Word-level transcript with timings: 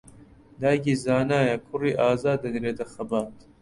دایکی 0.61 0.93
زانایە 1.03 1.55
کوڕی 1.67 1.91
ئازا 2.01 2.33
دەنێرێتە 2.43 2.85
خەبات 2.93 3.35